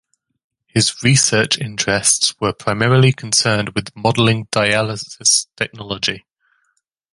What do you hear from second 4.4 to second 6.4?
dialysis technology.